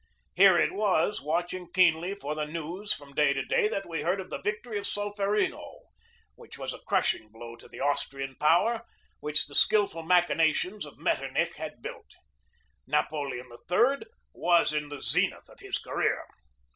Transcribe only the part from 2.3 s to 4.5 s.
the news from day to day, that we heard of the